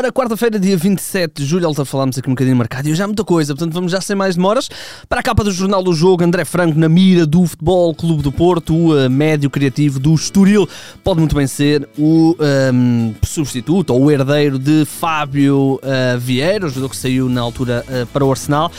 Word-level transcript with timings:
Ora, 0.00 0.10
quarta-feira, 0.10 0.58
dia 0.58 0.78
27 0.78 1.42
de 1.42 1.44
julho, 1.44 1.66
alta 1.66 1.84
falámos 1.84 2.16
aqui 2.16 2.26
um 2.26 2.32
bocadinho 2.32 2.56
marcado 2.56 2.88
e 2.88 2.92
hoje 2.92 3.02
há 3.02 3.06
muita 3.06 3.22
coisa, 3.22 3.54
portanto 3.54 3.74
vamos 3.74 3.92
já 3.92 4.00
sem 4.00 4.16
mais 4.16 4.34
demoras. 4.34 4.66
Para 5.06 5.20
a 5.20 5.22
capa 5.22 5.44
do 5.44 5.52
Jornal 5.52 5.82
do 5.82 5.92
Jogo, 5.92 6.24
André 6.24 6.42
Franco 6.46 6.78
na 6.78 6.88
mira 6.88 7.26
do 7.26 7.44
Futebol 7.44 7.94
Clube 7.94 8.22
do 8.22 8.32
Porto, 8.32 8.74
o 8.74 8.94
uh, 8.94 9.10
médio 9.10 9.50
criativo 9.50 9.98
do 9.98 10.14
Estoril, 10.14 10.66
pode 11.04 11.18
muito 11.18 11.36
bem 11.36 11.46
ser 11.46 11.86
o 11.98 12.34
um, 12.72 13.14
substituto 13.22 13.90
ou 13.90 14.04
o 14.04 14.10
herdeiro 14.10 14.58
de 14.58 14.86
Fábio 14.86 15.74
uh, 15.74 16.18
Vieira, 16.18 16.64
o 16.64 16.70
jogador 16.70 16.88
que 16.88 16.96
saiu 16.96 17.28
na 17.28 17.42
altura 17.42 17.84
uh, 17.86 18.06
para 18.06 18.24
o 18.24 18.30
Arsenal. 18.30 18.72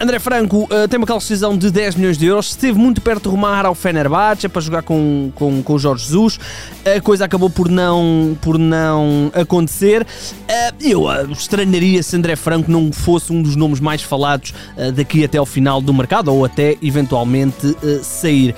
André 0.00 0.18
Franco 0.18 0.68
tem 0.90 0.98
uma 0.98 1.06
decisão 1.06 1.56
de 1.56 1.70
10 1.70 1.94
milhões 1.94 2.18
de 2.18 2.26
euros, 2.26 2.48
esteve 2.48 2.76
muito 2.76 3.00
perto 3.00 3.24
de 3.24 3.28
rumar 3.28 3.64
ao 3.64 3.76
Fenerbahçe 3.76 4.48
para 4.48 4.60
jogar 4.60 4.82
com, 4.82 5.30
com, 5.36 5.62
com 5.62 5.74
o 5.74 5.78
Jorge 5.78 6.04
Jesus, 6.06 6.40
a 6.84 7.00
coisa 7.00 7.26
acabou 7.26 7.48
por 7.48 7.68
não, 7.68 8.36
por 8.40 8.58
não 8.58 9.30
acontecer. 9.34 10.04
Uh, 10.42 10.74
eu 10.80 11.02
uh, 11.04 11.32
estranharia 11.32 12.02
se 12.02 12.16
André 12.16 12.36
Franco 12.36 12.70
não 12.70 12.92
fosse 12.92 13.32
um 13.32 13.40
dos 13.40 13.56
nomes 13.56 13.80
mais 13.80 14.02
falados 14.02 14.52
uh, 14.76 14.92
daqui 14.92 15.24
até 15.24 15.38
ao 15.38 15.46
final 15.46 15.80
do 15.80 15.94
mercado 15.94 16.32
ou 16.32 16.44
até 16.44 16.76
eventualmente 16.82 17.76
sair. 18.02 18.54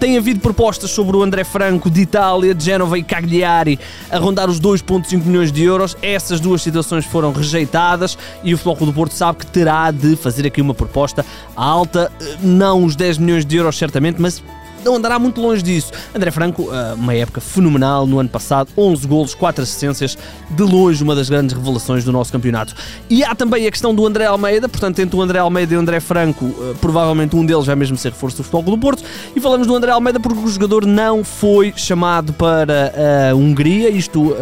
tem 0.00 0.16
havido 0.16 0.40
propostas 0.40 0.90
sobre 0.90 1.16
o 1.16 1.22
André 1.22 1.44
Franco 1.44 1.90
de 1.90 2.00
Itália, 2.00 2.54
de 2.54 2.64
Génova 2.64 2.98
e 2.98 3.02
Cagliari 3.02 3.78
a 4.10 4.18
rondar 4.18 4.48
os 4.48 4.60
2,5 4.60 5.24
milhões 5.24 5.52
de 5.52 5.62
euros. 5.62 5.96
Essas 6.02 6.40
duas 6.40 6.62
situações 6.62 7.04
foram 7.04 7.32
rejeitadas 7.32 8.16
e 8.42 8.54
o 8.54 8.58
Futebol 8.58 8.86
do 8.86 8.92
Porto 8.92 9.12
sabe 9.12 9.38
que 9.38 9.46
terá 9.46 9.90
de 9.90 10.16
fazer 10.16 10.46
aqui 10.46 10.60
uma 10.60 10.74
proposta 10.74 11.24
alta, 11.54 12.10
não 12.42 12.84
os 12.84 12.96
10 12.96 13.18
milhões 13.18 13.44
de 13.44 13.56
euros 13.56 13.76
certamente, 13.76 14.20
mas 14.20 14.42
não 14.86 14.96
andará 14.96 15.18
muito 15.18 15.40
longe 15.40 15.62
disso. 15.62 15.90
André 16.14 16.30
Franco, 16.30 16.70
ah, 16.70 16.94
uma 16.96 17.12
época 17.12 17.40
fenomenal 17.40 18.06
no 18.06 18.18
ano 18.18 18.28
passado, 18.28 18.70
11 18.78 19.06
golos, 19.06 19.34
4 19.34 19.62
assistências, 19.62 20.16
de 20.48 20.62
longe 20.62 21.02
uma 21.02 21.14
das 21.14 21.28
grandes 21.28 21.54
revelações 21.54 22.04
do 22.04 22.12
nosso 22.12 22.32
campeonato. 22.32 22.74
E 23.10 23.24
há 23.24 23.34
também 23.34 23.66
a 23.66 23.70
questão 23.70 23.94
do 23.94 24.06
André 24.06 24.24
Almeida, 24.24 24.68
portanto, 24.68 25.00
entre 25.00 25.16
o 25.16 25.20
André 25.20 25.40
Almeida 25.40 25.74
e 25.74 25.76
o 25.76 25.80
André 25.80 26.00
Franco, 26.00 26.54
ah, 26.60 26.74
provavelmente 26.80 27.34
um 27.34 27.44
deles 27.44 27.66
vai 27.66 27.74
mesmo 27.74 27.96
ser 27.96 28.12
reforço 28.12 28.38
do 28.38 28.44
Futebol 28.44 28.76
do 28.76 28.80
Porto. 28.80 29.02
E 29.34 29.40
falamos 29.40 29.66
do 29.66 29.74
André 29.74 29.90
Almeida 29.90 30.20
porque 30.20 30.38
o 30.38 30.48
jogador 30.48 30.86
não 30.86 31.24
foi 31.24 31.74
chamado 31.76 32.32
para 32.32 32.92
a 33.30 33.34
Hungria, 33.34 33.90
isto, 33.90 34.34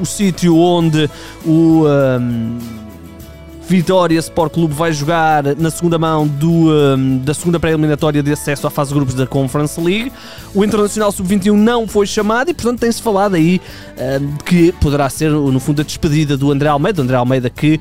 o 0.00 0.04
sítio 0.04 0.56
onde 0.56 1.08
o. 1.46 1.84
Vitória 3.66 4.18
Sport 4.18 4.52
Clube 4.52 4.74
vai 4.74 4.92
jogar 4.92 5.42
na 5.56 5.70
segunda 5.70 5.98
mão 5.98 6.26
do, 6.26 6.70
um, 6.70 7.18
da 7.18 7.32
segunda 7.32 7.58
pré-eliminatória 7.58 8.22
de 8.22 8.30
acesso 8.30 8.66
à 8.66 8.70
fase 8.70 8.90
de 8.90 8.94
grupos 8.94 9.14
da 9.14 9.26
Conference 9.26 9.80
League. 9.80 10.12
O 10.54 10.62
Internacional 10.62 11.10
Sub-21 11.10 11.54
não 11.54 11.88
foi 11.88 12.06
chamado 12.06 12.50
e, 12.50 12.54
portanto, 12.54 12.80
tem-se 12.80 13.00
falado 13.00 13.36
aí 13.36 13.60
um, 14.20 14.36
que 14.44 14.70
poderá 14.72 15.08
ser, 15.08 15.30
no 15.30 15.58
fundo, 15.58 15.80
a 15.80 15.84
despedida 15.84 16.36
do 16.36 16.52
André 16.52 16.68
Almeida. 16.68 17.00
André 17.00 17.16
Almeida 17.16 17.48
que 17.48 17.80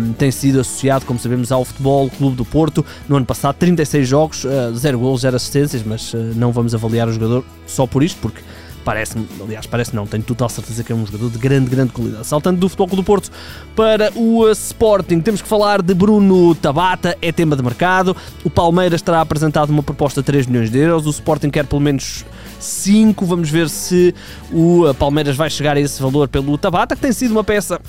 um, 0.00 0.12
tem 0.14 0.30
sido 0.30 0.60
associado, 0.60 1.04
como 1.04 1.18
sabemos, 1.18 1.52
ao 1.52 1.66
Futebol 1.66 2.08
Clube 2.08 2.36
do 2.36 2.44
Porto. 2.44 2.84
No 3.06 3.16
ano 3.16 3.26
passado, 3.26 3.56
36 3.56 4.08
jogos, 4.08 4.44
uh, 4.44 4.74
0 4.74 4.98
gols, 4.98 5.20
0 5.20 5.36
assistências, 5.36 5.82
mas 5.84 6.14
uh, 6.14 6.16
não 6.34 6.50
vamos 6.50 6.74
avaliar 6.74 7.08
o 7.08 7.12
jogador 7.12 7.44
só 7.66 7.86
por 7.86 8.02
isto, 8.02 8.18
porque 8.22 8.40
parece-me, 8.84 9.26
aliás, 9.40 9.66
parece 9.66 9.94
não, 9.94 10.06
tenho 10.06 10.22
total 10.22 10.48
certeza 10.48 10.82
que 10.82 10.92
é 10.92 10.94
um 10.94 11.04
jogador 11.06 11.30
de 11.30 11.38
grande, 11.38 11.70
grande 11.70 11.92
qualidade. 11.92 12.26
Saltando 12.26 12.58
do 12.60 12.68
Futebol 12.68 12.96
do 12.96 13.04
Porto 13.04 13.30
para 13.74 14.12
o 14.14 14.44
uh, 14.44 14.50
Sporting, 14.50 15.20
temos 15.20 15.42
que 15.42 15.48
falar 15.48 15.82
de 15.82 15.94
Bruno 15.94 16.54
Tabata, 16.54 17.16
é 17.20 17.32
tema 17.32 17.56
de 17.56 17.62
mercado. 17.62 18.16
O 18.44 18.50
Palmeiras 18.50 19.02
terá 19.02 19.20
apresentado 19.20 19.70
uma 19.70 19.82
proposta 19.82 20.20
de 20.20 20.26
3 20.26 20.46
milhões 20.46 20.70
de 20.70 20.78
euros, 20.78 21.06
o 21.06 21.10
Sporting 21.10 21.50
quer 21.50 21.66
pelo 21.66 21.80
menos 21.80 22.24
5. 22.58 23.24
Vamos 23.24 23.50
ver 23.50 23.68
se 23.68 24.14
o 24.52 24.88
uh, 24.88 24.94
Palmeiras 24.94 25.36
vai 25.36 25.50
chegar 25.50 25.76
a 25.76 25.80
esse 25.80 26.00
valor 26.00 26.28
pelo 26.28 26.56
Tabata, 26.58 26.96
que 26.96 27.02
tem 27.02 27.12
sido 27.12 27.32
uma 27.32 27.44
peça 27.44 27.80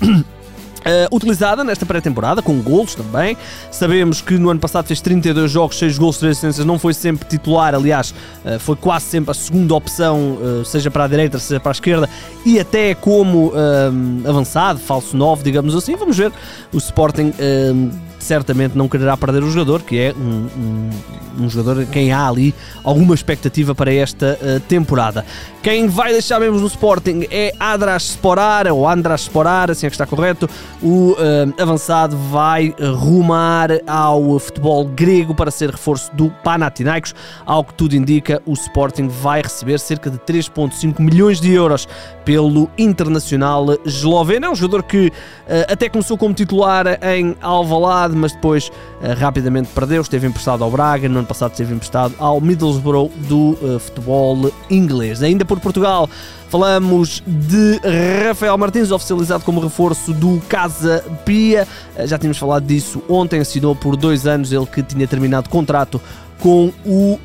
Uh, 0.82 1.14
utilizada 1.14 1.62
nesta 1.62 1.86
pré-temporada, 1.86 2.42
com 2.42 2.60
golos 2.60 2.94
também. 2.94 3.36
Sabemos 3.70 4.20
que 4.20 4.36
no 4.36 4.50
ano 4.50 4.58
passado 4.58 4.86
fez 4.86 5.00
32 5.00 5.50
jogos, 5.50 5.78
6 5.78 5.96
golos, 5.96 6.18
3 6.18 6.32
assistências, 6.32 6.66
não 6.66 6.78
foi 6.78 6.92
sempre 6.92 7.28
titular, 7.28 7.74
aliás, 7.74 8.12
uh, 8.44 8.58
foi 8.58 8.74
quase 8.74 9.04
sempre 9.06 9.30
a 9.30 9.34
segunda 9.34 9.74
opção, 9.74 10.38
uh, 10.40 10.64
seja 10.64 10.90
para 10.90 11.04
a 11.04 11.08
direita, 11.08 11.38
seja 11.38 11.60
para 11.60 11.70
a 11.70 11.72
esquerda, 11.72 12.08
e 12.44 12.58
até 12.58 12.94
como 12.94 13.52
avançado, 14.28 14.78
falso 14.80 15.16
9, 15.16 15.42
digamos 15.44 15.76
assim. 15.76 15.94
Vamos 15.94 16.16
ver 16.16 16.32
o 16.72 16.78
Sporting 16.78 17.32
certamente 18.22 18.76
não 18.76 18.88
quererá 18.88 19.16
perder 19.16 19.42
o 19.42 19.50
jogador, 19.50 19.82
que 19.82 19.98
é 19.98 20.14
um, 20.16 20.48
um, 20.56 21.44
um 21.44 21.50
jogador 21.50 21.84
quem 21.86 22.12
há 22.12 22.28
ali 22.28 22.54
alguma 22.84 23.14
expectativa 23.14 23.74
para 23.74 23.92
esta 23.92 24.38
uh, 24.40 24.60
temporada. 24.60 25.24
Quem 25.62 25.86
vai 25.86 26.12
deixar 26.12 26.40
mesmo 26.40 26.58
no 26.58 26.66
Sporting 26.66 27.26
é 27.30 27.52
Adras 27.58 28.10
Sporar, 28.10 28.66
ou 28.68 28.88
Andras 28.88 29.22
Sporar, 29.22 29.70
assim 29.70 29.86
é 29.86 29.90
que 29.90 29.94
está 29.94 30.06
correto. 30.06 30.48
O 30.80 31.12
uh, 31.12 31.62
avançado 31.62 32.16
vai 32.16 32.74
rumar 32.98 33.70
ao 33.86 34.38
futebol 34.38 34.84
grego 34.84 35.34
para 35.34 35.50
ser 35.50 35.70
reforço 35.70 36.14
do 36.14 36.30
Panathinaikos. 36.42 37.14
Ao 37.46 37.64
que 37.64 37.74
tudo 37.74 37.94
indica, 37.94 38.42
o 38.46 38.52
Sporting 38.52 39.08
vai 39.08 39.42
receber 39.42 39.78
cerca 39.78 40.10
de 40.10 40.18
3,5 40.18 41.00
milhões 41.00 41.40
de 41.40 41.52
euros 41.52 41.88
pelo 42.24 42.70
Internacional 42.78 43.66
esloveno. 43.84 44.46
É 44.46 44.50
um 44.50 44.54
jogador 44.54 44.82
que 44.82 45.08
uh, 45.08 45.72
até 45.72 45.88
começou 45.88 46.18
como 46.18 46.34
titular 46.34 46.86
em 47.02 47.36
Alvalade, 47.40 48.11
mas 48.14 48.32
depois 48.32 48.68
uh, 48.68 49.18
rapidamente 49.18 49.68
perdeu. 49.74 50.02
Esteve 50.02 50.26
emprestado 50.26 50.62
ao 50.64 50.70
Braga, 50.70 51.08
no 51.08 51.18
ano 51.18 51.26
passado 51.26 51.52
esteve 51.52 51.74
emprestado 51.74 52.14
ao 52.18 52.40
Middlesbrough 52.40 53.10
do 53.28 53.58
uh, 53.62 53.78
futebol 53.78 54.52
inglês. 54.70 55.22
Ainda 55.22 55.44
por 55.44 55.60
Portugal, 55.60 56.08
falamos 56.48 57.22
de 57.26 57.80
Rafael 58.26 58.56
Martins, 58.58 58.90
oficializado 58.90 59.44
como 59.44 59.60
reforço 59.60 60.12
do 60.12 60.40
Casa 60.48 61.04
Pia. 61.24 61.66
já 62.04 62.18
tínhamos 62.18 62.38
falado 62.38 62.64
disso 62.64 63.02
ontem, 63.08 63.40
assinou 63.40 63.74
por 63.74 63.96
dois 63.96 64.26
anos, 64.26 64.52
ele 64.52 64.66
que 64.66 64.82
tinha 64.82 65.06
terminado 65.06 65.48
contrato 65.48 66.00
com 66.42 66.72
o 66.84 67.18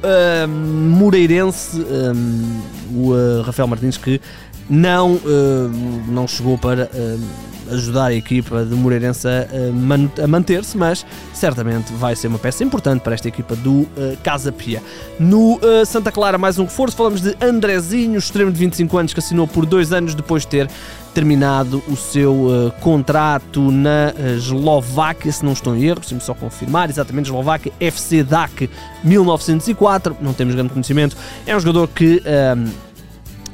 Moreirense, 0.48 1.82
um, 1.82 2.62
o 2.94 3.42
Rafael 3.44 3.68
Martins, 3.68 3.98
que 3.98 4.22
não, 4.70 5.16
uh, 5.16 5.72
não 6.08 6.28
chegou 6.28 6.58
para 6.58 6.90
uh, 6.94 7.74
ajudar 7.74 8.06
a 8.06 8.14
equipa 8.14 8.64
de 8.64 8.76
Moreirense 8.76 9.28
a, 9.28 9.72
man 9.74 10.10
a 10.24 10.28
manter-se, 10.28 10.78
mas 10.78 11.06
certamente 11.34 11.92
vai 11.94 12.16
ser 12.16 12.28
uma 12.28 12.38
peça 12.38 12.64
importante 12.64 13.02
para 13.02 13.16
esta 13.16 13.28
equipa 13.28 13.56
do 13.56 13.82
uh, 13.82 13.90
Casa 14.24 14.52
Pia. 14.52 14.84
No 15.20 15.60
Santa 15.86 16.12
Clara, 16.12 16.38
mais 16.38 16.60
um 16.60 16.64
reforço, 16.64 16.96
falamos 16.96 17.20
de 17.20 17.36
Andrezinho, 17.42 18.20
extremo 18.20 18.52
de 18.52 18.60
25 18.60 18.98
anos, 18.98 19.14
que 19.14 19.20
assinou 19.20 19.48
por 19.48 19.66
dois 19.66 19.92
anos 19.92 20.14
depois 20.14 20.44
de 20.44 20.50
ter 20.50 20.70
terminado 21.18 21.82
o 21.88 21.96
seu 21.96 22.72
contrato 22.80 23.72
na 23.72 24.14
Eslováquia, 24.36 25.32
se 25.32 25.44
não 25.44 25.54
estou 25.54 25.76
em 25.76 25.84
erro, 25.84 26.00
preciso 26.02 26.22
só 26.22 26.36
confirmar, 26.36 26.92
exatamente, 26.92 27.26
Eslováquia, 27.26 27.74
FC 27.80 28.22
DAC 28.24 28.70
1904, 29.04 30.16
não 30.22 30.32
temos 30.32 30.54
grande 30.54 30.70
conhecimento, 30.70 31.18
é 31.48 31.56
um 31.56 31.60
jogador 31.60 31.88
que 31.88 32.22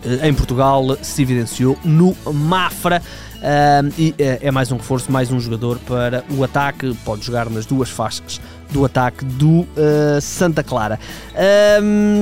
eh, 0.06 0.28
em 0.28 0.34
Portugal 0.34 0.98
se 1.02 1.22
evidenciou 1.22 1.78
no 1.86 2.14
Mafra. 2.34 3.02
Uh, 3.38 3.94
e 3.98 4.12
uh, 4.12 4.16
é 4.20 4.52
mais 4.52 4.72
um 4.72 4.78
reforço, 4.78 5.12
mais 5.12 5.30
um 5.30 5.38
jogador 5.38 5.78
para 5.80 6.24
o 6.32 6.44
ataque. 6.46 6.96
Pode 7.04 7.26
jogar 7.26 7.50
nas 7.50 7.66
duas 7.66 7.90
faixas 7.90 8.40
do 8.72 8.86
ataque 8.86 9.26
do 9.26 9.62
uh, 9.62 10.22
Santa 10.22 10.64
Clara. 10.64 10.98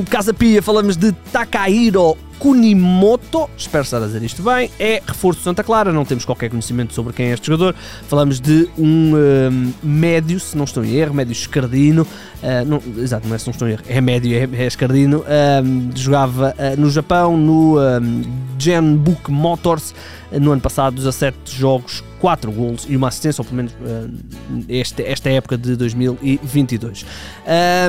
Casa 0.09 0.33
Pia, 0.33 0.63
falamos 0.63 0.97
de 0.97 1.11
Takahiro 1.31 2.17
Kunimoto, 2.41 3.47
espero 3.55 3.83
estar 3.83 3.97
a 3.97 4.07
dizer 4.07 4.23
isto 4.23 4.41
bem, 4.41 4.67
é 4.79 4.99
reforço 5.05 5.37
de 5.37 5.43
Santa 5.43 5.63
Clara, 5.63 5.93
não 5.93 6.03
temos 6.03 6.25
qualquer 6.25 6.49
conhecimento 6.49 6.91
sobre 6.91 7.13
quem 7.13 7.27
é 7.27 7.33
este 7.33 7.45
jogador. 7.45 7.75
Falamos 8.07 8.41
de 8.41 8.67
um, 8.79 9.13
um 9.15 9.73
médio, 9.83 10.39
se 10.39 10.57
não 10.57 10.63
estou 10.63 10.83
em 10.83 10.95
erro, 10.95 11.13
médio 11.13 11.33
escardino, 11.33 12.01
uh, 12.01 12.65
não, 12.65 12.81
exato, 12.99 13.27
não 13.27 13.35
é 13.35 13.37
se 13.37 13.45
não 13.45 13.51
estou 13.51 13.67
em 13.67 13.73
erro, 13.73 13.83
é 13.87 14.01
médio, 14.01 14.35
é, 14.35 14.63
é 14.63 14.65
escardino, 14.65 15.23
um, 15.63 15.91
jogava 15.95 16.55
uh, 16.57 16.81
no 16.81 16.89
Japão, 16.89 17.37
no 17.37 17.79
um, 17.79 18.23
Genbook 18.57 19.29
Motors, 19.29 19.93
uh, 20.31 20.39
no 20.39 20.51
ano 20.51 20.61
passado, 20.61 20.95
17 20.95 21.37
jogos, 21.45 22.03
4 22.21 22.51
gols 22.51 22.85
e 22.87 22.95
uma 22.95 23.07
assistência, 23.07 23.41
ou 23.41 23.45
pelo 23.45 23.57
menos 23.57 23.73
uh, 23.73 24.65
este, 24.69 25.03
esta 25.03 25.29
época 25.29 25.57
de 25.57 25.75
2022. 25.75 27.03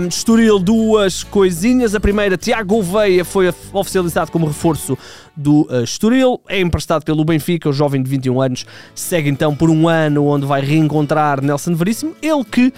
Um, 0.03 0.09
Estoril, 0.09 0.59
duas 0.59 1.23
coisinhas. 1.23 1.95
A 1.95 2.01
primeira, 2.01 2.37
Tiago 2.39 2.77
Gouveia 2.77 3.25
foi 3.25 3.53
oficializado 3.73 4.33
como 4.33 4.42
reforço 4.47 4.97
do 5.37 5.63
uh, 5.63 5.83
Estoril, 5.83 6.41
é 6.49 6.61
emprestado 6.61 7.05
pelo 7.05 7.25
Benfica, 7.25 7.69
o 7.69 7.73
jovem 7.73 8.03
de 8.03 8.11
21 8.11 8.41
anos 8.41 8.67
segue 8.95 9.29
então 9.29 9.55
por 9.55 9.71
um 9.71 9.89
ano 9.89 10.27
onde 10.27 10.47
vai 10.47 10.61
reencontrar 10.61 11.43
Nelson 11.43 11.75
Veríssimo, 11.75 12.15
ele 12.21 12.45
que 12.45 12.67
uh, 12.67 12.73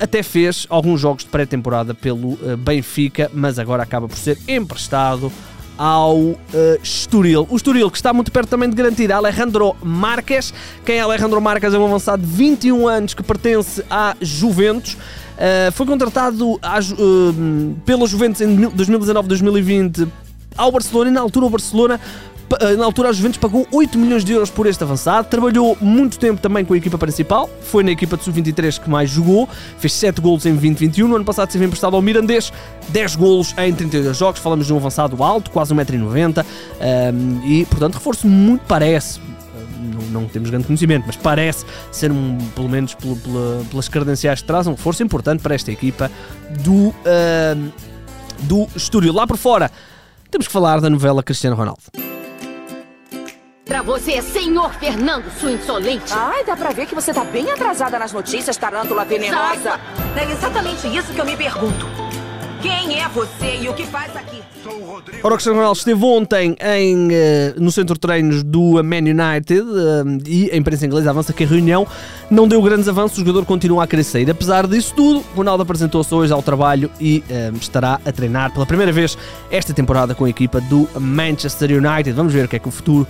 até 0.00 0.22
fez 0.22 0.66
alguns 0.68 1.00
jogos 1.00 1.24
de 1.24 1.30
pré-temporada 1.30 1.94
pelo 1.94 2.32
uh, 2.34 2.56
Benfica, 2.56 3.30
mas 3.32 3.58
agora 3.58 3.82
acaba 3.82 4.08
por 4.08 4.16
ser 4.16 4.38
emprestado 4.46 5.32
ao 5.78 6.16
uh, 6.18 6.36
Estoril. 6.82 7.46
O 7.48 7.56
Estoril 7.56 7.88
que 7.90 7.96
está 7.96 8.12
muito 8.12 8.32
perto 8.32 8.48
também 8.48 8.68
de 8.68 8.74
garantir 8.74 9.12
Alejandro 9.12 9.76
Marques. 9.82 10.52
Quem 10.84 10.96
é 10.96 11.00
Alejandro 11.00 11.40
Marques 11.40 11.72
é 11.72 11.78
um 11.78 11.86
avançado 11.86 12.20
de 12.20 12.28
21 12.28 12.88
anos 12.88 13.14
que 13.14 13.22
pertence 13.22 13.82
à 13.88 14.16
Juventus. 14.20 14.94
Uh, 14.94 15.70
foi 15.72 15.86
contratado 15.86 16.58
à, 16.60 16.80
uh, 16.80 17.76
pela 17.86 18.06
Juventus 18.08 18.40
em 18.40 18.56
2019-2020 18.56 20.08
ao 20.58 20.70
Barcelona 20.70 21.10
e 21.10 21.12
na 21.12 21.20
altura 21.20 21.46
o 21.46 21.50
Barcelona 21.50 21.98
na 22.78 22.84
altura 22.84 23.10
a 23.10 23.12
Juventus 23.12 23.38
pagou 23.38 23.66
8 23.70 23.98
milhões 23.98 24.24
de 24.24 24.32
euros 24.32 24.50
por 24.50 24.66
este 24.66 24.82
avançado, 24.82 25.28
trabalhou 25.28 25.76
muito 25.80 26.18
tempo 26.18 26.40
também 26.40 26.64
com 26.64 26.72
a 26.72 26.76
equipa 26.76 26.96
principal, 26.96 27.48
foi 27.62 27.82
na 27.82 27.90
equipa 27.90 28.16
de 28.16 28.24
sub-23 28.24 28.80
que 28.80 28.88
mais 28.88 29.10
jogou, 29.10 29.48
fez 29.78 29.92
7 29.92 30.20
golos 30.20 30.46
em 30.46 30.52
2021, 30.52 31.08
no 31.08 31.16
ano 31.16 31.24
passado 31.24 31.48
esteve 31.48 31.66
emprestado 31.66 31.94
ao 31.94 32.00
Mirandês, 32.00 32.52
10 32.88 33.16
golos 33.16 33.54
em 33.58 33.72
32 33.74 34.16
jogos, 34.16 34.40
falamos 34.40 34.66
de 34.66 34.72
um 34.72 34.76
avançado 34.76 35.22
alto, 35.22 35.50
quase 35.50 35.74
1,90m, 35.74 36.44
um, 36.44 37.46
e 37.46 37.66
portanto 37.66 37.94
reforço 37.94 38.26
muito 38.26 38.62
parece, 38.66 39.20
não, 39.78 40.22
não, 40.22 40.28
temos 40.28 40.48
grande 40.48 40.66
conhecimento, 40.66 41.04
mas 41.06 41.16
parece 41.16 41.66
ser, 41.92 42.10
um, 42.10 42.38
pelo 42.54 42.68
menos 42.68 42.96
pelas 43.70 43.88
credenciais 43.88 44.40
que 44.40 44.46
traz, 44.46 44.66
um 44.66 44.72
reforço 44.72 45.02
importante 45.02 45.42
para 45.42 45.54
esta 45.54 45.70
equipa 45.70 46.10
do, 46.60 46.88
uh, 46.88 47.72
do 48.40 48.66
Estúdio. 48.74 49.12
Lá 49.12 49.26
por 49.26 49.36
fora, 49.36 49.70
temos 50.30 50.46
que 50.46 50.52
falar 50.52 50.80
da 50.80 50.90
novela 50.90 51.22
Cristiano 51.22 51.56
Ronaldo. 51.56 51.82
Pra 53.64 53.82
você, 53.82 54.22
senhor 54.22 54.72
Fernando, 54.74 55.30
sua 55.38 55.52
insolente. 55.52 56.12
Ai, 56.12 56.42
dá 56.44 56.56
pra 56.56 56.70
ver 56.70 56.86
que 56.86 56.94
você 56.94 57.12
tá 57.12 57.22
bem 57.22 57.50
atrasada 57.50 57.98
nas 57.98 58.12
notícias, 58.12 58.56
tarântula 58.56 59.04
venenosa. 59.04 59.78
É 60.16 60.32
exatamente 60.32 60.86
isso 60.88 61.12
que 61.12 61.20
eu 61.20 61.26
me 61.26 61.36
pergunto. 61.36 61.86
Quem 62.60 63.00
é 63.00 63.08
você 63.08 63.58
e 63.60 63.68
o 63.68 63.74
que 63.74 63.84
faz 63.86 64.14
aqui? 64.16 64.42
Ora, 65.22 65.34
o 65.34 65.36
Cristiano 65.36 65.58
Ronaldo 65.58 65.78
esteve 65.78 66.04
ontem 66.04 66.56
em, 66.60 67.06
uh, 67.06 67.10
no 67.56 67.70
centro 67.70 67.94
de 67.94 68.00
treinos 68.00 68.42
do 68.42 68.82
Man 68.82 68.98
United 68.98 69.62
uh, 69.62 70.18
e 70.26 70.50
a 70.50 70.56
imprensa 70.56 70.84
inglesa 70.84 71.10
avança 71.10 71.32
que 71.32 71.44
a 71.44 71.46
reunião 71.46 71.86
não 72.30 72.48
deu 72.48 72.60
grandes 72.60 72.88
avanços, 72.88 73.18
o 73.18 73.20
jogador 73.20 73.44
continua 73.44 73.84
a 73.84 73.86
querer 73.86 74.04
sair. 74.04 74.30
Apesar 74.30 74.66
disso 74.66 74.92
tudo, 74.94 75.24
Ronaldo 75.34 75.62
apresentou-se 75.62 76.12
hoje 76.12 76.32
ao 76.32 76.42
trabalho 76.42 76.90
e 77.00 77.22
uh, 77.30 77.56
estará 77.56 78.00
a 78.04 78.12
treinar 78.12 78.52
pela 78.52 78.66
primeira 78.66 78.92
vez 78.92 79.16
esta 79.50 79.72
temporada 79.72 80.14
com 80.14 80.24
a 80.24 80.30
equipa 80.30 80.60
do 80.60 80.88
Manchester 80.98 81.70
United. 81.70 82.12
Vamos 82.12 82.32
ver 82.32 82.46
o 82.46 82.48
que 82.48 82.56
é 82.56 82.58
que 82.58 82.68
o 82.68 82.72
futuro 82.72 83.06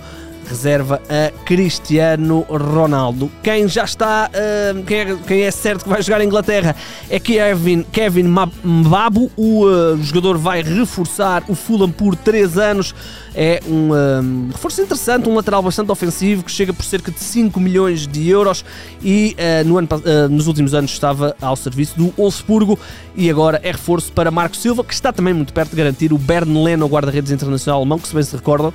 reserva 0.49 0.99
a 1.07 1.31
Cristiano 1.45 2.45
Ronaldo. 2.49 3.31
Quem 3.43 3.67
já 3.67 3.83
está, 3.83 4.29
uh, 4.29 4.83
quem, 4.83 4.97
é, 4.97 5.17
quem, 5.27 5.41
é, 5.43 5.51
certo 5.51 5.83
que 5.83 5.89
vai 5.89 6.01
jogar 6.01 6.21
a 6.21 6.25
Inglaterra 6.25 6.75
é 7.09 7.19
Kevin, 7.19 7.83
Kevin 7.83 8.23
Mbabu. 8.63 9.31
O 9.37 9.65
uh, 9.65 10.01
jogador 10.01 10.37
vai 10.37 10.63
reforçar 10.63 11.43
o 11.47 11.53
Fulham 11.53 11.91
por 11.91 12.15
3 12.15 12.57
anos. 12.57 12.95
É 13.35 13.61
um, 13.67 13.93
um 13.93 14.49
reforço 14.51 14.81
interessante, 14.81 15.29
um 15.29 15.35
lateral 15.35 15.61
bastante 15.61 15.91
ofensivo 15.91 16.43
que 16.43 16.51
chega 16.51 16.73
por 16.73 16.83
cerca 16.83 17.11
de 17.11 17.19
5 17.19 17.59
milhões 17.59 18.07
de 18.07 18.27
euros 18.27 18.65
e 19.03 19.35
uh, 19.37 19.67
no 19.67 19.77
ano, 19.77 19.87
nos 20.29 20.47
últimos 20.47 20.73
anos 20.73 20.91
estava 20.91 21.35
ao 21.39 21.55
serviço 21.55 21.95
do 21.95 22.11
Wolfsburgo 22.17 22.77
e 23.15 23.29
agora 23.29 23.61
é 23.63 23.71
reforço 23.71 24.11
para 24.11 24.31
Marco 24.31 24.57
Silva, 24.57 24.83
que 24.83 24.93
está 24.93 25.13
também 25.13 25.33
muito 25.33 25.53
perto 25.53 25.69
de 25.69 25.75
garantir 25.75 26.11
o 26.11 26.17
Bern 26.17 26.63
Leno, 26.63 26.87
guarda-redes 26.87 27.31
internacional 27.31 27.79
alemão, 27.81 27.99
que 27.99 28.07
se 28.07 28.15
bem 28.15 28.23
se 28.23 28.35
recordam, 28.35 28.73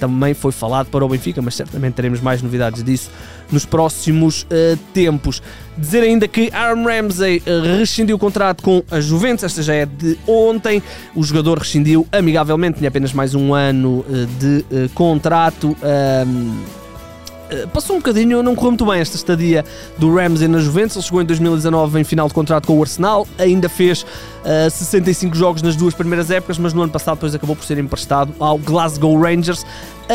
também 0.00 0.34
foi 0.34 0.50
falado 0.50 0.88
para 0.88 1.04
o 1.04 1.11
Benfica, 1.12 1.40
mas 1.40 1.54
certamente 1.54 1.94
teremos 1.94 2.20
mais 2.20 2.42
novidades 2.42 2.82
disso 2.82 3.10
nos 3.50 3.64
próximos 3.64 4.42
uh, 4.42 4.76
tempos. 4.92 5.42
Dizer 5.76 6.02
ainda 6.02 6.26
que 6.26 6.50
Aaron 6.52 6.84
Ramsey 6.84 7.42
uh, 7.46 7.78
rescindiu 7.78 8.16
o 8.16 8.18
contrato 8.18 8.62
com 8.62 8.82
a 8.90 9.00
Juventus, 9.00 9.44
esta 9.44 9.62
já 9.62 9.74
é 9.74 9.86
de 9.86 10.18
ontem. 10.26 10.82
O 11.14 11.22
jogador 11.22 11.58
rescindiu 11.58 12.06
amigavelmente, 12.10 12.78
tinha 12.78 12.88
apenas 12.88 13.12
mais 13.12 13.34
um 13.34 13.54
ano 13.54 14.04
uh, 14.08 14.26
de 14.38 14.88
contrato. 14.94 15.76
Eh, 15.82 16.24
passou 17.72 17.96
um 17.96 17.98
bocadinho, 17.98 18.42
não 18.42 18.54
correu 18.54 18.72
muito 18.72 18.86
bem 18.86 19.00
esta 19.00 19.16
estadia 19.16 19.64
do 19.98 20.14
Ramsey 20.14 20.48
na 20.48 20.58
Juventus. 20.58 20.96
Ele 20.96 21.04
chegou 21.04 21.22
em 21.22 21.24
2019 21.24 22.00
em 22.00 22.04
final 22.04 22.28
de 22.28 22.34
contrato 22.34 22.66
com 22.66 22.78
o 22.78 22.82
Arsenal, 22.82 23.26
ainda 23.38 23.68
fez 23.68 24.02
uh, 24.02 24.06
eh, 24.44 24.70
65 24.70 25.36
jogos 25.36 25.62
nas 25.62 25.76
duas 25.76 25.94
primeiras 25.94 26.30
épocas, 26.30 26.58
mas 26.58 26.72
no 26.72 26.82
ano 26.82 26.92
passado 26.92 27.16
depois 27.16 27.34
acabou 27.34 27.56
por 27.56 27.64
ser 27.64 27.78
emprestado 27.78 28.34
ao 28.38 28.58
Glasgow 28.58 29.20
Rangers. 29.20 29.64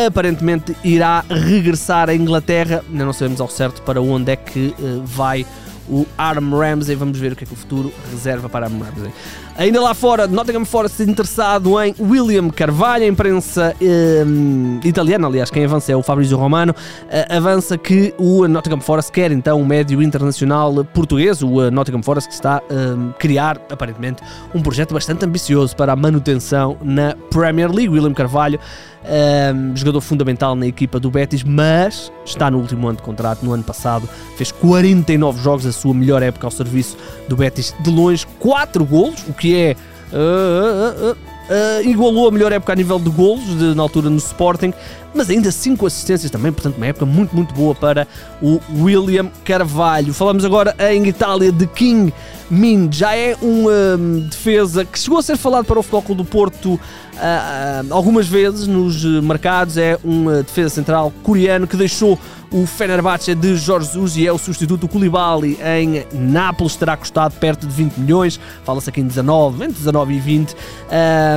Aparentemente 0.06 0.75
irá 0.84 1.24
regressar 1.30 2.10
à 2.10 2.16
Inglaterra, 2.16 2.84
ainda 2.89 3.06
não 3.06 3.13
sabemos 3.13 3.42
ao 3.42 3.50
certo 3.50 3.81
para 3.81 4.01
onde 4.01 4.31
é 4.31 4.36
que 4.36 4.74
uh, 4.80 5.01
vai 5.04 5.45
o 5.90 6.06
Arm 6.18 6.54
Ramsey. 6.54 6.95
Vamos 6.95 7.18
ver 7.18 7.31
o 7.31 7.36
que 7.36 7.44
é 7.44 7.48
que 7.48 7.54
o 7.54 7.57
futuro 7.57 7.94
reserva 8.12 8.50
para 8.50 8.66
Arm 8.66 8.81
Ramsey. 8.81 9.12
Ainda 9.57 9.81
lá 9.81 9.95
fora, 9.95 10.27
Nottingham 10.27 10.65
Forest 10.65 11.01
interessado 11.01 11.81
em 11.81 11.95
William 12.00 12.48
Carvalho, 12.50 13.04
a 13.04 13.07
imprensa 13.07 13.75
um, 13.81 14.80
italiana, 14.83 15.25
aliás, 15.25 15.50
quem 15.50 15.65
avança 15.65 15.92
é 15.92 15.95
o 15.95 16.04
Fabrizio 16.04 16.38
Romano, 16.38 16.74
uh, 16.74 17.36
avança 17.36 17.75
que 17.75 18.13
o 18.19 18.48
Nottingham 18.48 18.80
Forest 18.80 19.12
quer 19.12 19.31
então 19.31 19.59
um 19.59 19.65
médio 19.65 20.00
internacional 20.00 20.86
português, 20.86 21.42
o 21.42 21.56
uh, 21.56 21.71
Nottingham 21.71 22.04
Forest 22.04 22.30
que 22.30 22.36
está 22.36 22.57
a 22.57 22.59
uh, 22.59 23.13
criar, 23.18 23.59
aparentemente, 23.71 24.21
um 24.54 24.62
projeto 24.62 24.94
bastante 24.94 25.25
ambicioso 25.25 25.75
para 25.75 25.94
a 25.94 25.95
manutenção 25.95 26.77
na 26.83 27.15
Premier 27.31 27.71
League. 27.71 27.89
William 27.89 28.13
Carvalho 28.13 28.59
um, 29.07 29.75
jogador 29.75 30.01
fundamental 30.01 30.56
na 30.56 30.68
equipa 30.68 31.00
do 31.00 31.09
Betis, 31.09 31.44
mas 31.44 32.12
está 32.25 32.51
no 32.51 32.59
último 32.59 32.88
ano 32.88 32.98
de 32.98 33.04
contrato. 33.04 33.44
No 33.44 33.54
ano 33.54 33.63
passado 33.63 34.07
fez 34.36 34.51
49 34.51 35.42
jogos, 35.42 35.65
a 35.65 35.71
sua 35.71 35.94
melhor 35.94 36.21
época 36.21 36.45
ao 36.45 36.51
serviço 36.51 36.98
do 37.27 37.36
Betis, 37.36 37.74
de 37.80 37.89
longe, 37.89 38.25
4 38.39 38.86
golos, 38.86 39.24
o 39.27 39.33
que 39.33 39.47
é. 39.56 39.76
Uh, 40.14 41.12
uh, 41.12 41.90
igualou 41.90 42.28
a 42.28 42.32
melhor 42.32 42.52
época 42.52 42.74
a 42.74 42.76
nível 42.76 43.00
de 43.00 43.10
golos, 43.10 43.58
de, 43.58 43.76
na 43.76 43.84
altura 43.84 44.10
no 44.10 44.18
Sporting, 44.18 44.74
mas 45.14 45.30
ainda 45.30 45.52
5 45.52 45.86
assistências 45.86 46.32
também, 46.32 46.52
portanto, 46.52 46.78
uma 46.78 46.88
época 46.88 47.06
muito, 47.06 47.36
muito 47.36 47.54
boa 47.54 47.76
para 47.76 48.08
o 48.42 48.60
William 48.80 49.30
Carvalho. 49.44 50.14
Falamos 50.14 50.46
agora 50.46 50.76
em 50.92 51.06
Itália 51.08 51.52
de 51.52 51.68
King 51.68 52.14
Min, 52.50 52.90
já 52.92 53.16
é 53.16 53.36
um 53.42 54.22
defesa 54.30 54.86
que 54.86 54.98
chegou 54.98 55.20
a 55.20 55.22
ser 55.22 55.36
falado 55.36 55.66
para 55.66 55.80
o 55.80 55.84
Futebol 55.84 56.16
do 56.16 56.24
Porto 56.24 56.80
uh, 57.18 57.88
uh, 57.88 57.94
algumas 57.94 58.28
vezes 58.28 58.68
nos 58.68 59.04
mercados, 59.22 59.78
é 59.78 59.98
um 60.04 60.28
uh, 60.28 60.44
defesa 60.44 60.69
central 60.69 61.12
coreano 61.24 61.68
que 61.68 61.75
deixou 61.75 62.18
o 62.52 62.66
Fenerbahçe 62.66 63.36
de 63.36 63.58
Jorge 63.58 63.88
Jesus 63.88 64.16
e 64.16 64.25
é 64.25 64.31
o 64.31 64.38
substituto 64.38 64.81
do 64.81 64.88
Koulibaly 64.88 65.60
em 65.62 66.06
Nápoles, 66.14 66.75
terá 66.75 66.96
custado 66.96 67.36
perto 67.36 67.68
de 67.68 67.74
20 67.74 67.98
milhões, 67.98 68.40
fala-se 68.64 68.90
aqui 68.90 69.02
em 69.02 69.08
19, 69.08 69.66
entre 69.66 69.78
19 69.78 70.14
e 70.14 70.19
20. 70.19 70.56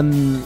Um, 0.05 0.41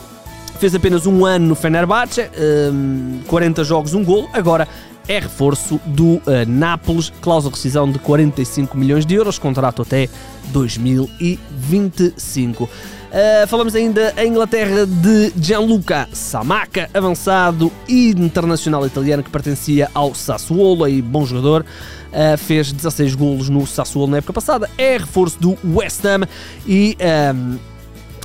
fez 0.59 0.75
apenas 0.75 1.07
um 1.07 1.27
ano 1.27 1.49
no 1.49 1.55
Fenerbahçe, 1.55 2.31
um, 2.73 3.21
40 3.27 3.65
jogos, 3.65 3.93
um 3.93 4.03
gol, 4.03 4.29
agora 4.33 4.67
é 5.07 5.19
reforço 5.19 5.79
do 5.85 6.15
uh, 6.15 6.23
Nápoles, 6.47 7.13
cláusula 7.21 7.53
de 7.53 7.57
rescisão 7.57 7.91
de 7.91 7.99
45 7.99 8.75
milhões 8.77 9.05
de 9.05 9.15
euros, 9.15 9.39
contrato 9.39 9.83
até 9.83 10.09
2025. 10.47 12.71
Uh, 13.15 13.47
falamos 13.47 13.77
ainda 13.77 14.13
em 14.17 14.27
Inglaterra 14.27 14.85
de 14.85 15.33
Gianluca 15.41 16.09
Samaca, 16.13 16.91
avançado 16.93 17.71
e 17.87 18.11
internacional 18.11 18.85
italiano 18.85 19.23
que 19.23 19.31
pertencia 19.31 19.89
ao 19.95 20.13
Sassuolo, 20.17 20.89
e 20.89 21.01
bom 21.01 21.25
jogador. 21.25 21.65
Uh, 22.11 22.37
fez 22.37 22.73
16 22.73 23.15
golos 23.15 23.49
no 23.49 23.65
Sassuolo 23.69 24.11
na 24.11 24.17
época 24.17 24.33
passada, 24.33 24.69
é 24.77 24.99
reforço 24.99 25.39
do 25.41 25.57
West 25.65 26.05
Ham 26.05 26.27
e 26.67 26.99
um, 27.37 27.57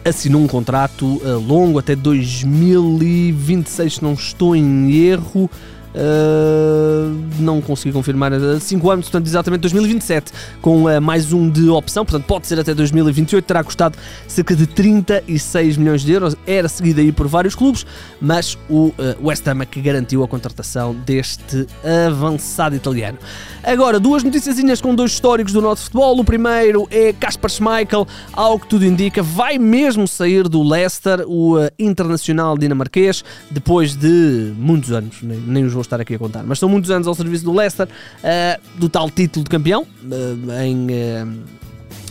assinou 0.03 0.41
um 0.41 0.47
contrato 0.47 1.05
uh, 1.05 1.37
longo 1.37 1.77
até 1.77 1.95
2026, 1.95 3.93
se 3.93 4.03
não 4.03 4.13
estou 4.13 4.55
em 4.55 4.91
erro. 4.91 5.47
Uh, 5.95 7.19
não 7.39 7.61
consegui 7.61 7.91
confirmar 7.91 8.31
5 8.59 8.91
anos, 8.91 9.05
portanto, 9.05 9.25
exatamente 9.25 9.61
2027, 9.61 10.31
com 10.61 10.83
uh, 10.83 11.01
mais 11.01 11.33
um 11.33 11.49
de 11.49 11.67
opção, 11.69 12.05
portanto, 12.05 12.25
pode 12.27 12.45
ser 12.45 12.59
até 12.59 12.75
2028. 12.75 13.43
Terá 13.43 13.63
custado 13.63 13.97
cerca 14.27 14.55
de 14.55 14.67
36 14.67 15.77
milhões 15.77 16.01
de 16.01 16.11
euros. 16.11 16.35
Era 16.45 16.67
seguido 16.67 17.01
aí 17.01 17.11
por 17.11 17.27
vários 17.27 17.55
clubes, 17.55 17.85
mas 18.21 18.57
o 18.69 18.87
uh, 18.87 18.93
West 19.23 19.47
Ham 19.47 19.61
é 19.61 19.65
que 19.65 19.81
garantiu 19.81 20.23
a 20.23 20.27
contratação 20.27 20.93
deste 20.93 21.65
avançado 22.07 22.75
italiano. 22.75 23.17
Agora, 23.63 23.99
duas 23.99 24.23
noticiazinhas 24.23 24.79
com 24.79 24.93
dois 24.93 25.11
históricos 25.11 25.53
do 25.53 25.61
nosso 25.61 25.85
futebol. 25.85 26.19
O 26.19 26.23
primeiro 26.23 26.87
é 26.91 27.13
Kasper 27.13 27.49
Schmeichel, 27.49 28.07
ao 28.33 28.59
que 28.59 28.67
tudo 28.67 28.85
indica, 28.85 29.23
vai 29.23 29.57
mesmo 29.57 30.07
sair 30.07 30.47
do 30.47 30.61
Leicester, 30.61 31.23
o 31.27 31.57
internacional 31.77 32.57
dinamarquês, 32.57 33.23
depois 33.49 33.95
de 33.95 34.53
muitos 34.57 34.91
anos, 34.91 35.21
nem, 35.21 35.37
nem 35.39 35.65
os 35.65 35.78
vou 35.79 35.81
estar 35.81 35.99
aqui 35.99 36.15
a 36.15 36.19
contar, 36.19 36.43
mas 36.43 36.59
são 36.59 36.69
muitos 36.69 36.91
anos 36.91 37.07
ao 37.07 37.15
serviço 37.15 37.43
do 37.45 37.53
Leicester, 37.53 37.87
uh, 37.87 38.79
do 38.79 38.89
tal 38.89 39.09
título 39.09 39.43
de 39.43 39.49
campeão, 39.49 39.83
uh, 39.83 40.61
em. 40.61 40.87
Uh, 40.87 41.59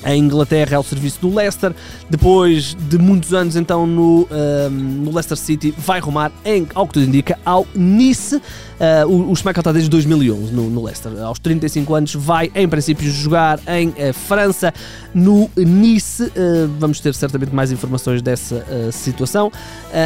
em 0.06 0.22
Inglaterra 0.22 0.76
ao 0.76 0.84
serviço 0.84 1.20
do 1.20 1.34
Leicester, 1.34 1.74
depois 2.08 2.72
de 2.72 2.96
muitos 2.96 3.34
anos 3.34 3.56
então 3.56 3.84
no, 3.84 4.28
no 4.70 5.10
Leicester 5.10 5.36
City, 5.36 5.74
vai 5.76 5.98
rumar, 5.98 6.30
em, 6.44 6.68
ao 6.72 6.86
que 6.86 6.94
tudo 6.94 7.06
indica, 7.06 7.36
ao 7.44 7.66
Nice. 7.74 8.40
Uh, 8.78 9.08
o, 9.08 9.32
o 9.32 9.36
Schmeichel 9.36 9.60
está 9.60 9.72
desde 9.72 9.90
2011 9.90 10.52
no, 10.52 10.70
no 10.70 10.84
Leicester. 10.84 11.12
Aos 11.20 11.38
35 11.40 11.94
anos 11.94 12.14
vai, 12.14 12.50
em 12.54 12.68
princípio, 12.68 13.10
jogar 13.10 13.58
em 13.66 13.88
uh, 13.88 14.12
França, 14.12 14.72
no 15.12 15.50
Nice. 15.56 16.22
Uh, 16.22 16.30
vamos 16.78 17.00
ter 17.00 17.12
certamente 17.14 17.52
mais 17.52 17.72
informações 17.72 18.22
dessa 18.22 18.64
situação. 18.92 19.50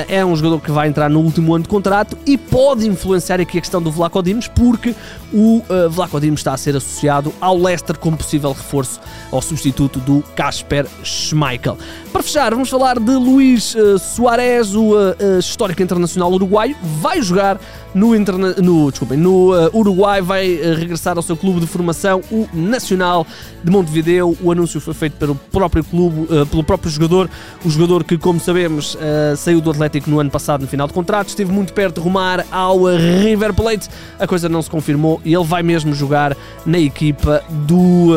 é 0.09 0.25
um 0.25 0.35
jogador 0.35 0.61
que 0.61 0.71
vai 0.71 0.89
entrar 0.89 1.09
no 1.11 1.21
último 1.21 1.55
ano 1.55 1.63
de 1.65 1.69
contrato 1.69 2.17
e 2.27 2.39
pode 2.39 2.87
influenciar 2.87 3.41
aqui 3.41 3.59
a 3.59 3.61
questão 3.61 3.83
do 3.83 3.91
Vlaco 3.91 4.23
Dimos, 4.23 4.49
porque 4.49 4.95
o 5.33 5.59
uh, 5.59 5.91
Vlaco 5.91 6.19
está 6.19 6.55
a 6.55 6.57
ser 6.57 6.77
associado 6.77 7.33
ao 7.41 7.57
Leicester 7.57 7.99
como 7.99 8.17
possível 8.17 8.53
reforço 8.53 9.01
ao 9.31 9.43
substituto 9.43 9.99
do 10.01 10.23
Casper 10.35 10.87
Schmeichel. 11.03 11.77
Para 12.13 12.23
fechar, 12.23 12.51
vamos 12.53 12.71
falar 12.71 12.99
de 12.99 13.13
Luís 13.13 13.75
Soares, 14.01 14.75
o 14.75 14.95
histórico 15.39 15.83
internacional 15.83 16.33
uruguaio, 16.33 16.77
vai 17.01 17.21
jogar 17.23 17.59
no, 17.95 18.17
interna 18.17 18.55
no, 18.59 18.91
desculpem, 18.91 19.19
no 19.19 19.53
uh, 19.53 19.71
Uruguai, 19.77 20.23
vai 20.23 20.55
uh, 20.55 20.75
regressar 20.75 21.17
ao 21.17 21.23
seu 21.23 21.37
clube 21.37 21.61
de 21.61 21.67
formação, 21.67 22.23
o 22.31 22.49
Nacional 22.53 23.27
de 23.63 23.71
Montevideo. 23.71 24.37
O 24.43 24.51
anúncio 24.51 24.81
foi 24.81 24.95
feito 24.95 25.17
pelo 25.17 25.35
próprio 25.35 25.85
clube, 25.85 26.33
uh, 26.33 26.47
pelo 26.47 26.65
próprio 26.65 26.91
jogador, 26.91 27.29
o 27.65 27.71
jogador 27.71 28.05
que, 28.05 28.17
como 28.17 28.41
sabemos, 28.41 28.97
saiu 29.37 29.61
do 29.61 29.71
Atlético 29.71 30.11
no 30.11 30.19
ano 30.19 30.31
passado 30.31 30.63
no 30.63 30.69
final 30.69 30.87
de 30.87 30.93
contrato, 30.93 31.29
esteve 31.29 31.53
muito 31.53 31.73
perto 31.73 31.97
de 31.97 32.01
rumar 32.01 32.47
ao 32.51 32.85
River 32.85 33.53
Plate. 33.53 33.89
A 34.19 34.27
coisa 34.27 34.49
não 34.49 34.63
se 34.63 34.71
confirmou 34.71 35.21
e 35.25 35.35
ele 35.35 35.45
vai 35.45 35.63
mesmo 35.63 35.95
jogar 35.95 36.37
na 36.65 36.79
equipa 36.79 37.43
do. 37.49 38.11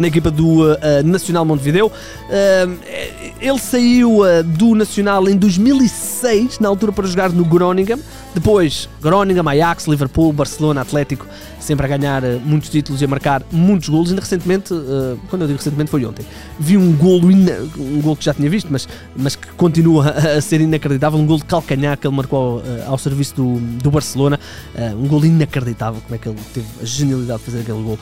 na 0.00 0.06
equipa 0.06 0.30
do 0.30 0.72
uh, 0.72 0.76
Nacional 1.04 1.44
Montevideo. 1.44 1.86
Uh, 1.86 2.78
ele 3.40 3.58
saiu 3.58 4.20
uh, 4.20 4.42
do 4.42 4.74
Nacional 4.74 5.28
em 5.28 5.36
2006, 5.36 6.58
na 6.58 6.68
altura 6.68 6.92
para 6.92 7.06
jogar 7.06 7.30
no 7.30 7.44
Groningen. 7.44 7.98
Depois, 8.34 8.88
Groningen, 9.00 9.42
Ajax, 9.46 9.86
Liverpool, 9.86 10.32
Barcelona, 10.32 10.82
Atlético, 10.82 11.26
sempre 11.58 11.86
a 11.86 11.96
ganhar 11.96 12.22
uh, 12.22 12.40
muitos 12.44 12.68
títulos 12.68 13.00
e 13.00 13.04
a 13.04 13.08
marcar 13.08 13.42
muitos 13.50 13.88
golos. 13.88 14.10
Ainda 14.10 14.20
recentemente, 14.20 14.72
uh, 14.72 15.18
quando 15.28 15.42
eu 15.42 15.48
digo 15.48 15.58
recentemente, 15.58 15.90
foi 15.90 16.04
ontem, 16.04 16.24
vi 16.58 16.76
um 16.76 16.92
golo, 16.92 17.28
um 17.28 18.00
golo 18.00 18.16
que 18.16 18.24
já 18.24 18.34
tinha 18.34 18.48
visto, 18.48 18.68
mas, 18.70 18.88
mas 19.16 19.34
que 19.34 19.48
continua 19.52 20.10
a 20.36 20.40
ser 20.40 20.60
inacreditável. 20.60 21.18
Um 21.18 21.26
golo 21.26 21.40
de 21.40 21.46
calcanhar 21.46 21.96
que 21.96 22.06
ele 22.06 22.14
marcou 22.14 22.58
uh, 22.58 22.62
ao 22.86 22.98
serviço 22.98 23.34
do, 23.34 23.58
do 23.82 23.90
Barcelona. 23.90 24.38
um 24.96 25.08
golo 25.08 25.24
inacreditável. 25.24 26.00
Como 26.00 26.14
é 26.14 26.18
que 26.18 26.28
ele 26.28 26.38
teve 26.52 26.66
a 26.82 26.84
genialidade 26.84 27.40
de 27.40 27.44
fazer 27.46 27.60
aquele 27.60 27.82
golo. 27.82 27.98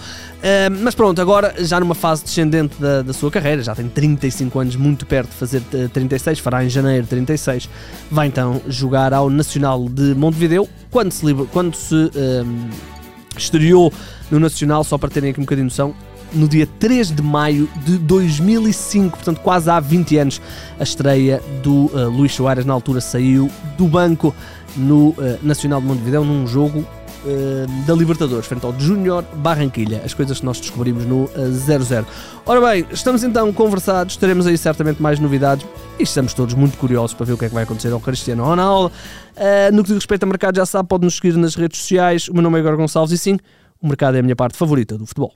mas 0.83 0.95
pronto, 0.95 1.21
agora 1.21 1.55
já 1.59 1.79
numa 1.81 1.95
fase 1.95 2.25
descendente 2.25 2.81
da, 2.81 3.03
da 3.03 3.13
sua 3.13 3.31
carreira, 3.31 3.63
já 3.63 3.75
tem 3.75 3.89
35 3.89 4.59
anos, 4.59 4.77
muito 4.77 5.07
perto 5.07 5.31
de 5.31 5.37
fazer 5.37 5.63
36, 5.93 6.39
fará 6.39 6.65
em 6.65 6.69
janeiro 6.69 7.07
36. 7.07 7.69
Vai 8.11 8.27
então 8.27 8.61
jogar 8.69 9.13
ao 9.13 9.31
Nacional 9.31 9.89
de 9.89 10.15
Montevideo, 10.19 10.69
quando 10.91 11.13
se, 11.13 11.35
quando 11.53 11.75
se 11.75 11.95
um, 11.95 12.69
estreou 13.37 13.93
no 14.31 14.41
Nacional, 14.41 14.83
só 14.85 14.99
para 14.99 15.09
terem 15.09 15.31
aqui 15.31 15.41
um 15.41 15.45
bocadinho 15.45 15.69
de 15.69 15.73
noção, 15.73 15.95
no 16.33 16.49
dia 16.49 16.67
3 16.79 17.13
de 17.13 17.23
maio 17.23 17.69
de 17.85 17.99
2005, 17.99 19.17
portanto 19.17 19.41
quase 19.41 19.71
há 19.71 19.79
20 19.79 20.19
anos, 20.19 20.41
a 20.79 20.83
estreia 20.83 21.43
do 21.63 21.87
uh, 21.87 22.09
Luís 22.11 22.35
Soares, 22.35 22.65
na 22.65 22.73
altura 22.73 23.01
saiu 23.01 23.51
do 23.79 23.87
banco 23.87 24.35
no 24.77 25.11
uh, 25.11 25.39
Nacional 25.43 25.81
de 25.81 25.87
Montevideo 25.87 26.25
num 26.25 26.47
jogo 26.47 26.81
uh, 26.81 27.85
da 27.87 27.95
Libertadores, 27.95 28.47
frente 28.47 28.67
ao 28.67 28.79
Júnior 28.79 29.25
Barranquilha, 29.37 30.03
as 30.05 30.13
coisas 30.13 30.41
que 30.41 30.45
nós 30.45 30.61
descobrimos 30.61 31.05
no 31.07 31.29
0-0. 31.29 32.05
Ora 32.45 32.61
bem, 32.61 32.87
estamos 32.91 33.23
então 33.23 33.53
conversados, 33.53 34.17
teremos 34.17 34.47
aí 34.47 34.59
certamente 34.59 35.01
mais 35.01 35.19
novidades 35.21 35.67
e 35.99 36.03
estamos 36.03 36.35
todos 36.35 36.55
muito 36.55 36.77
curiosos 36.77 37.15
para 37.15 37.27
ver 37.27 37.33
o 37.33 37.39
que 37.39 37.47
é 37.47 37.49
que 37.49 37.55
vai 37.55 37.65
acontecer 37.65 37.93
ao 37.93 38.01
Cristiano 38.01 38.45
Ronaldo. 38.45 38.93
Uh, 39.37 39.75
no 39.75 39.83
que 39.83 39.89
diz 39.89 39.97
respeito 39.97 40.25
ao 40.25 40.29
mercado, 40.29 40.57
já 40.57 40.67
sabe, 40.67 40.89
pode 40.89 41.05
nos 41.05 41.17
seguir 41.17 41.37
nas 41.37 41.55
redes 41.55 41.81
sociais. 41.81 42.29
O 42.29 42.35
meu 42.35 42.43
nome 42.43 42.59
é 42.59 42.61
Igor 42.61 42.77
Gonçalves 42.77 43.13
e 43.13 43.19
sim, 43.19 43.39
o 43.81 43.87
mercado 43.87 44.17
é 44.17 44.21
a 44.21 44.23
minha 44.23 44.37
parte 44.37 44.57
favorita 44.57 44.99
do 44.99 45.07
futebol. 45.07 45.35